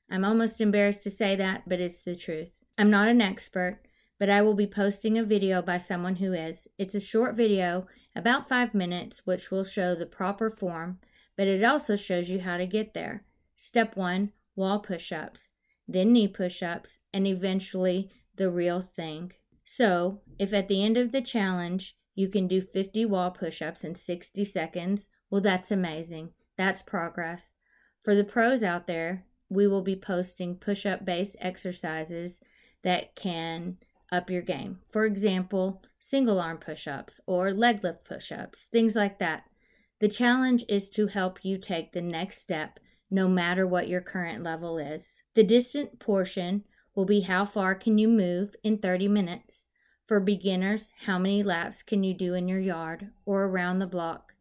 I'm 0.09 0.25
almost 0.25 0.61
embarrassed 0.61 1.03
to 1.03 1.11
say 1.11 1.35
that, 1.35 1.63
but 1.67 1.79
it's 1.79 2.01
the 2.01 2.15
truth. 2.15 2.59
I'm 2.77 2.89
not 2.89 3.07
an 3.07 3.21
expert, 3.21 3.79
but 4.19 4.29
I 4.29 4.41
will 4.41 4.55
be 4.55 4.67
posting 4.67 5.17
a 5.17 5.23
video 5.23 5.61
by 5.61 5.77
someone 5.77 6.17
who 6.17 6.33
is. 6.33 6.67
It's 6.77 6.95
a 6.95 6.99
short 6.99 7.35
video, 7.35 7.87
about 8.15 8.47
five 8.47 8.73
minutes, 8.73 9.21
which 9.25 9.51
will 9.51 9.63
show 9.63 9.95
the 9.95 10.05
proper 10.05 10.49
form 10.49 10.99
but 11.35 11.47
it 11.47 11.63
also 11.63 11.95
shows 11.95 12.29
you 12.29 12.39
how 12.39 12.57
to 12.57 12.65
get 12.65 12.93
there. 12.93 13.23
Step 13.57 13.95
one 13.95 14.31
wall 14.55 14.79
push 14.79 15.11
ups, 15.11 15.51
then 15.87 16.13
knee 16.13 16.27
push 16.27 16.63
ups, 16.63 16.99
and 17.13 17.27
eventually 17.27 18.09
the 18.35 18.49
real 18.49 18.81
thing. 18.81 19.33
So, 19.65 20.21
if 20.39 20.53
at 20.53 20.67
the 20.67 20.83
end 20.83 20.97
of 20.97 21.11
the 21.11 21.21
challenge 21.21 21.97
you 22.13 22.29
can 22.29 22.47
do 22.47 22.61
50 22.61 23.05
wall 23.05 23.31
push 23.31 23.61
ups 23.61 23.83
in 23.83 23.95
60 23.95 24.45
seconds, 24.45 25.09
well, 25.29 25.41
that's 25.41 25.71
amazing. 25.71 26.31
That's 26.57 26.81
progress. 26.81 27.51
For 28.03 28.15
the 28.15 28.23
pros 28.23 28.63
out 28.63 28.87
there, 28.87 29.25
we 29.55 29.67
will 29.67 29.81
be 29.81 29.95
posting 29.95 30.55
push 30.55 30.85
up 30.85 31.05
based 31.05 31.37
exercises 31.39 32.41
that 32.83 33.15
can 33.15 33.77
up 34.11 34.29
your 34.29 34.41
game. 34.41 34.79
For 34.89 35.05
example, 35.05 35.81
single 35.99 36.39
arm 36.39 36.57
push 36.57 36.87
ups 36.87 37.19
or 37.25 37.51
leg 37.51 37.83
lift 37.83 38.05
push 38.05 38.31
ups, 38.31 38.65
things 38.65 38.95
like 38.95 39.19
that. 39.19 39.43
The 39.99 40.07
challenge 40.07 40.63
is 40.69 40.89
to 40.91 41.07
help 41.07 41.43
you 41.43 41.57
take 41.57 41.93
the 41.93 42.01
next 42.01 42.41
step 42.41 42.79
no 43.09 43.27
matter 43.27 43.65
what 43.65 43.87
your 43.87 44.01
current 44.01 44.43
level 44.43 44.77
is. 44.77 45.21
The 45.33 45.43
distant 45.43 45.99
portion 45.99 46.63
will 46.95 47.05
be 47.05 47.21
how 47.21 47.45
far 47.45 47.75
can 47.75 47.97
you 47.97 48.07
move 48.07 48.55
in 48.63 48.77
30 48.77 49.07
minutes. 49.07 49.63
For 50.05 50.19
beginners, 50.19 50.89
how 51.05 51.17
many 51.17 51.41
laps 51.41 51.81
can 51.81 52.03
you 52.03 52.13
do 52.13 52.33
in 52.33 52.47
your 52.47 52.59
yard 52.59 53.09
or 53.25 53.45
around 53.45 53.79
the 53.79 53.87
block? 53.87 54.33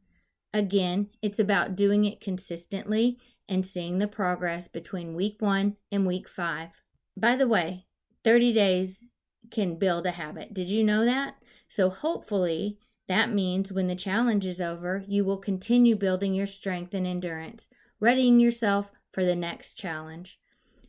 Again, 0.53 1.09
it's 1.23 1.39
about 1.39 1.77
doing 1.77 2.05
it 2.05 2.21
consistently 2.21 3.19
and 3.49 3.65
seeing 3.65 3.99
the 3.99 4.09
progress 4.09 4.69
between 4.69 5.15
week 5.15 5.37
one 5.41 5.77
and 5.91 6.07
week 6.07 6.29
five. 6.29 6.83
By 7.17 7.37
the 7.37 7.49
way, 7.49 7.87
30 8.25 8.53
days 8.53 9.11
can 9.51 9.79
build 9.79 10.07
a 10.07 10.13
habit. 10.13 10.55
Did 10.55 10.69
you 10.69 10.83
know 10.83 11.05
that? 11.05 11.35
So 11.69 11.91
hopefully, 11.91 12.79
that 13.09 13.33
means 13.33 13.71
when 13.71 13.87
the 13.87 13.95
challenge 13.95 14.47
is 14.47 14.61
over, 14.61 15.05
you 15.07 15.25
will 15.25 15.37
continue 15.37 15.97
building 15.97 16.35
your 16.35 16.47
strength 16.47 16.95
and 16.95 17.07
endurance, 17.07 17.69
readying 18.01 18.41
yourself 18.41 18.91
for 19.13 19.25
the 19.25 19.37
next 19.37 19.75
challenge. 19.75 20.41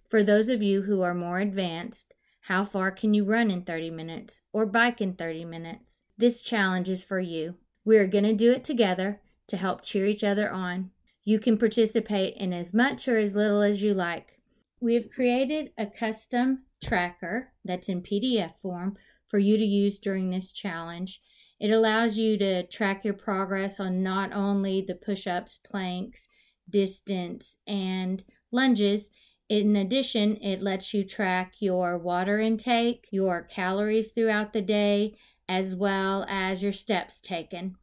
For 0.09 0.23
those 0.23 0.47
of 0.47 0.63
you 0.63 0.83
who 0.83 1.01
are 1.01 1.13
more 1.13 1.39
advanced, 1.39 2.13
how 2.41 2.63
far 2.63 2.91
can 2.91 3.13
you 3.13 3.25
run 3.25 3.51
in 3.51 3.63
30 3.63 3.89
minutes 3.89 4.39
or 4.53 4.65
bike 4.65 5.01
in 5.01 5.13
30 5.13 5.45
minutes? 5.45 6.01
This 6.17 6.41
challenge 6.41 6.87
is 6.87 7.03
for 7.03 7.19
you. 7.19 7.55
We 7.83 7.97
are 7.97 8.07
going 8.07 8.23
to 8.23 8.33
do 8.33 8.51
it 8.51 8.63
together 8.63 9.21
to 9.47 9.57
help 9.57 9.83
cheer 9.83 10.05
each 10.05 10.23
other 10.23 10.49
on. 10.49 10.91
You 11.25 11.39
can 11.39 11.57
participate 11.57 12.37
in 12.37 12.53
as 12.53 12.73
much 12.73 13.07
or 13.09 13.17
as 13.17 13.35
little 13.35 13.61
as 13.61 13.83
you 13.83 13.93
like. 13.93 14.39
We 14.79 14.93
have 14.93 15.09
created 15.09 15.71
a 15.77 15.87
custom 15.87 16.63
tracker 16.81 17.51
that's 17.65 17.89
in 17.89 18.01
PDF 18.01 18.55
form 18.55 18.95
for 19.27 19.39
you 19.39 19.57
to 19.57 19.65
use 19.65 19.99
during 19.99 20.29
this 20.29 20.53
challenge 20.53 21.19
it 21.59 21.71
allows 21.71 22.17
you 22.17 22.37
to 22.37 22.67
track 22.67 23.05
your 23.05 23.13
progress 23.13 23.79
on 23.79 24.03
not 24.03 24.33
only 24.33 24.81
the 24.81 24.95
push 24.95 25.25
ups, 25.25 25.57
planks, 25.63 26.27
distance, 26.69 27.57
and 27.65 28.23
lunges. 28.51 29.09
In 29.47 29.75
addition, 29.75 30.37
it 30.41 30.61
lets 30.61 30.93
you 30.93 31.03
track 31.03 31.55
your 31.59 31.97
water 31.97 32.39
intake, 32.39 33.07
your 33.11 33.43
calories 33.43 34.11
throughout 34.11 34.53
the 34.53 34.61
day, 34.61 35.13
as 35.47 35.75
well 35.75 36.25
as 36.27 36.61
your 36.61 36.71
steps 36.71 37.21
taken. 37.21 37.77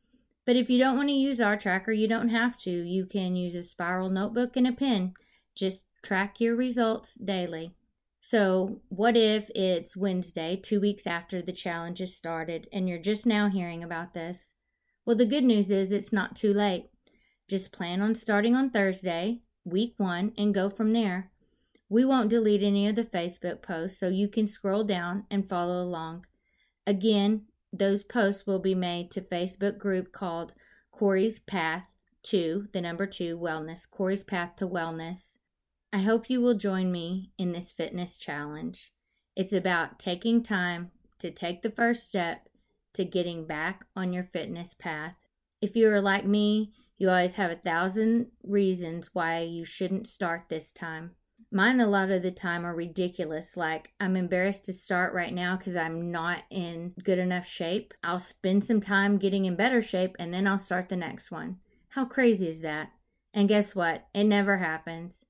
But 0.45 0.57
if 0.57 0.69
you 0.69 0.79
don't 0.79 0.97
want 0.97 1.09
to 1.09 1.15
use 1.15 1.41
our 1.41 1.57
tracker, 1.57 1.93
you 1.93 2.09
don't 2.09 2.31
have 2.31 2.57
to. 2.59 2.71
You 2.71 3.07
can 3.07 3.37
use 3.37 3.55
a 3.55 3.63
spiral 3.63 4.11
notebook 4.11 4.57
and 4.57 4.67
a 4.67 4.73
pen. 4.73 5.15
Just 5.55 5.87
track 6.03 6.41
your 6.41 6.57
results 6.57 7.15
daily. 7.15 7.75
So, 8.21 8.81
what 8.89 9.17
if 9.17 9.51
it's 9.55 9.97
Wednesday, 9.97 10.57
two 10.57 10.81
weeks 10.81 11.07
after 11.07 11.43
the 11.43 11.53
challenge 11.53 11.99
has 11.99 12.15
started, 12.15 12.69
and 12.73 12.89
you're 12.89 13.01
just 13.01 13.27
now 13.27 13.49
hearing 13.49 13.83
about 13.83 14.15
this? 14.15 14.53
Well, 15.05 15.17
the 15.17 15.27
good 15.27 15.43
news 15.43 15.71
is 15.71 15.91
it's 15.91 16.13
not 16.13 16.37
too 16.37 16.53
late. 16.53 16.87
Just 17.49 17.73
plan 17.73 18.01
on 18.01 18.15
starting 18.15 18.55
on 18.55 18.71
Thursday, 18.71 19.43
week 19.65 19.95
one, 19.97 20.33
and 20.39 20.55
go 20.55 20.71
from 20.71 20.93
there. 20.93 21.33
We 21.89 22.05
won't 22.05 22.31
delete 22.31 22.63
any 22.63 22.87
of 22.87 22.95
the 22.95 23.03
Facebook 23.05 23.61
posts, 23.61 23.99
so 23.99 24.09
you 24.09 24.29
can 24.29 24.47
scroll 24.47 24.85
down 24.85 25.25
and 25.29 25.47
follow 25.47 25.83
along. 25.83 26.25
Again, 26.87 27.47
those 27.73 28.05
posts 28.05 28.47
will 28.47 28.59
be 28.59 28.75
made 28.75 29.11
to 29.13 29.21
Facebook 29.21 29.79
group 29.79 30.13
called 30.13 30.53
Corey's 30.91 31.41
Path 31.41 31.87
to 32.25 32.69
the 32.73 32.81
number 32.81 33.07
two 33.07 33.39
wellness, 33.39 33.91
Corey's 33.91 34.23
Path 34.23 34.57
to 34.57 34.69
Wellness. 34.69 35.37
I 35.93 35.99
hope 35.99 36.31
you 36.31 36.41
will 36.41 36.55
join 36.55 36.93
me 36.93 37.33
in 37.39 37.53
this 37.53 37.73
fitness 37.73 38.19
challenge. 38.19 38.93
It's 39.35 39.53
about 39.53 39.99
taking 39.99 40.43
time 40.43 40.91
to 41.19 41.31
take 41.31 41.63
the 41.63 41.71
first 41.71 42.05
step 42.05 42.49
to 42.95 43.05
getting 43.05 43.47
back 43.47 43.87
on 43.97 44.13
your 44.13 44.25
fitness 44.25 44.75
path. 44.75 45.15
If 45.61 45.77
you 45.77 45.89
are 45.91 46.01
like 46.01 46.27
me, 46.27 46.73
you 46.99 47.09
always 47.09 47.35
have 47.35 47.51
a 47.51 47.57
thousand 47.57 48.29
reasons 48.43 49.11
why 49.13 49.41
you 49.41 49.65
shouldn't 49.65 50.07
start 50.07 50.45
this 50.49 50.73
time. 50.73 51.13
Mine, 51.55 51.81
a 51.81 51.87
lot 51.87 52.11
of 52.11 52.23
the 52.23 52.31
time, 52.31 52.65
are 52.65 52.75
ridiculous. 52.75 53.59
Like, 53.59 53.93
I'm 54.01 54.17
embarrassed 54.17 54.65
to 54.65 54.73
start 54.73 55.13
right 55.13 55.35
now 55.35 55.59
because 55.59 55.77
I'm 55.77 56.11
not 56.11 56.45
in 56.49 56.95
good 57.05 57.19
enough 57.19 57.47
shape. 57.47 57.93
I'll 58.03 58.19
spend 58.19 58.65
some 58.65 58.81
time 58.81 59.19
getting 59.19 59.45
in 59.45 59.55
better 59.55 59.83
shape 59.83 60.17
and 60.19 60.33
then 60.33 60.47
I'll 60.47 60.57
start 60.57 60.89
the 60.89 60.97
next 60.97 61.31
one. 61.31 61.59
How 61.91 62.07
crazy 62.07 62.49
is 62.49 62.63
that? 62.63 62.89
And 63.35 63.51
guess 63.51 63.75
what? 63.75 64.07
It 64.15 64.25
never 64.25 64.57
happens. 64.57 65.27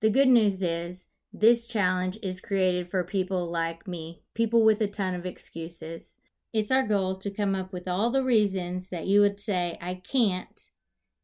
The 0.00 0.08
good 0.08 0.28
news 0.28 0.62
is 0.62 1.08
This 1.38 1.66
challenge 1.66 2.18
is 2.22 2.40
created 2.40 2.88
for 2.88 3.04
people 3.04 3.50
like 3.50 3.86
me, 3.86 4.22
people 4.32 4.64
with 4.64 4.80
a 4.80 4.86
ton 4.86 5.14
of 5.14 5.26
excuses. 5.26 6.16
It's 6.54 6.70
our 6.70 6.86
goal 6.86 7.16
to 7.16 7.30
come 7.30 7.54
up 7.54 7.74
with 7.74 7.86
all 7.86 8.10
the 8.10 8.24
reasons 8.24 8.88
that 8.88 9.06
you 9.06 9.20
would 9.20 9.38
say, 9.38 9.76
I 9.82 9.96
can't, 10.10 10.58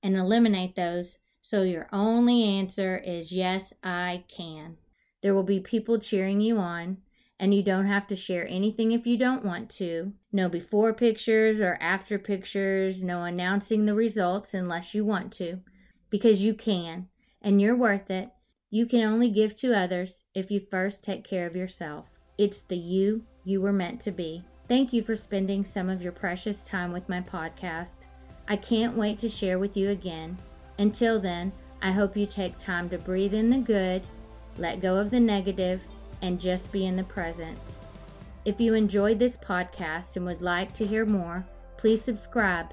and 0.02 0.14
eliminate 0.14 0.74
those 0.74 1.16
so 1.42 1.62
your 1.62 1.88
only 1.92 2.44
answer 2.44 2.96
is, 2.96 3.32
Yes, 3.32 3.72
I 3.82 4.24
can. 4.28 4.76
There 5.22 5.34
will 5.34 5.42
be 5.42 5.60
people 5.60 5.98
cheering 5.98 6.40
you 6.40 6.56
on, 6.56 6.98
and 7.38 7.52
you 7.52 7.62
don't 7.62 7.86
have 7.86 8.06
to 8.06 8.16
share 8.16 8.46
anything 8.48 8.92
if 8.92 9.06
you 9.06 9.16
don't 9.16 9.44
want 9.44 9.68
to. 9.70 10.12
No 10.32 10.48
before 10.48 10.94
pictures 10.94 11.60
or 11.60 11.76
after 11.80 12.18
pictures, 12.18 13.02
no 13.02 13.24
announcing 13.24 13.84
the 13.84 13.94
results 13.94 14.54
unless 14.54 14.94
you 14.94 15.04
want 15.04 15.32
to, 15.32 15.58
because 16.08 16.42
you 16.42 16.54
can, 16.54 17.08
and 17.42 17.60
you're 17.60 17.76
worth 17.76 18.10
it. 18.10 18.30
You 18.70 18.86
can 18.86 19.00
only 19.00 19.28
give 19.28 19.54
to 19.56 19.76
others 19.76 20.22
if 20.34 20.50
you 20.50 20.60
first 20.60 21.02
take 21.02 21.24
care 21.24 21.46
of 21.46 21.56
yourself. 21.56 22.06
It's 22.38 22.62
the 22.62 22.76
you 22.76 23.24
you 23.44 23.60
were 23.60 23.72
meant 23.72 24.00
to 24.02 24.12
be. 24.12 24.44
Thank 24.68 24.92
you 24.92 25.02
for 25.02 25.16
spending 25.16 25.64
some 25.64 25.90
of 25.90 26.02
your 26.02 26.12
precious 26.12 26.64
time 26.64 26.92
with 26.92 27.08
my 27.08 27.20
podcast. 27.20 28.06
I 28.48 28.56
can't 28.56 28.96
wait 28.96 29.18
to 29.18 29.28
share 29.28 29.58
with 29.58 29.76
you 29.76 29.90
again. 29.90 30.36
Until 30.78 31.20
then, 31.20 31.52
I 31.80 31.90
hope 31.90 32.16
you 32.16 32.26
take 32.26 32.56
time 32.56 32.88
to 32.90 32.98
breathe 32.98 33.34
in 33.34 33.50
the 33.50 33.58
good, 33.58 34.02
let 34.56 34.80
go 34.80 34.96
of 34.96 35.10
the 35.10 35.20
negative, 35.20 35.86
and 36.22 36.40
just 36.40 36.70
be 36.72 36.86
in 36.86 36.96
the 36.96 37.04
present. 37.04 37.58
If 38.44 38.60
you 38.60 38.74
enjoyed 38.74 39.18
this 39.18 39.36
podcast 39.36 40.16
and 40.16 40.24
would 40.26 40.42
like 40.42 40.72
to 40.74 40.86
hear 40.86 41.04
more, 41.04 41.44
please 41.76 42.02
subscribe. 42.02 42.72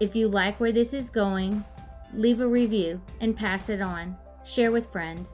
If 0.00 0.14
you 0.16 0.28
like 0.28 0.58
where 0.60 0.72
this 0.72 0.92
is 0.92 1.10
going, 1.10 1.64
leave 2.12 2.40
a 2.40 2.46
review 2.46 3.00
and 3.20 3.36
pass 3.36 3.68
it 3.68 3.80
on. 3.80 4.16
Share 4.44 4.72
with 4.72 4.90
friends. 4.90 5.32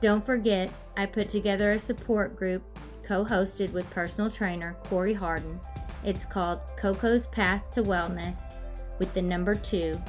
Don't 0.00 0.24
forget, 0.24 0.70
I 0.96 1.06
put 1.06 1.28
together 1.28 1.70
a 1.70 1.78
support 1.78 2.36
group 2.36 2.62
co 3.02 3.24
hosted 3.24 3.72
with 3.72 3.90
personal 3.90 4.30
trainer 4.30 4.76
Corey 4.84 5.14
Harden. 5.14 5.58
It's 6.04 6.24
called 6.24 6.60
Coco's 6.76 7.26
Path 7.26 7.70
to 7.72 7.82
Wellness 7.82 8.54
with 8.98 9.12
the 9.14 9.22
number 9.22 9.54
two. 9.54 10.00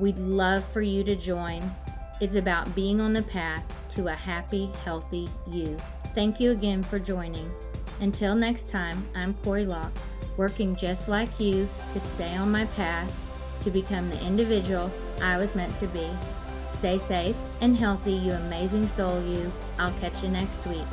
We'd 0.00 0.18
love 0.18 0.64
for 0.64 0.82
you 0.82 1.04
to 1.04 1.14
join. 1.14 1.62
It's 2.20 2.34
about 2.34 2.74
being 2.74 3.00
on 3.00 3.12
the 3.12 3.22
path 3.22 3.70
to 3.90 4.08
a 4.08 4.14
happy, 4.14 4.70
healthy 4.84 5.28
you. 5.50 5.76
Thank 6.14 6.40
you 6.40 6.50
again 6.50 6.82
for 6.82 6.98
joining. 6.98 7.50
Until 8.00 8.34
next 8.34 8.70
time, 8.70 9.04
I'm 9.14 9.34
Corey 9.34 9.66
Locke, 9.66 9.96
working 10.36 10.74
just 10.74 11.08
like 11.08 11.38
you 11.38 11.68
to 11.92 12.00
stay 12.00 12.34
on 12.36 12.50
my 12.50 12.64
path 12.66 13.12
to 13.62 13.70
become 13.70 14.10
the 14.10 14.20
individual 14.26 14.90
I 15.22 15.38
was 15.38 15.54
meant 15.54 15.76
to 15.76 15.86
be. 15.88 16.08
Stay 16.78 16.98
safe 16.98 17.36
and 17.60 17.76
healthy, 17.76 18.12
you 18.12 18.32
amazing 18.32 18.88
soul, 18.88 19.22
you. 19.24 19.50
I'll 19.78 19.92
catch 20.00 20.22
you 20.22 20.28
next 20.28 20.66
week. 20.66 20.86